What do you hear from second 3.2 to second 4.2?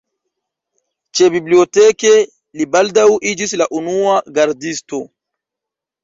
iĝis la unua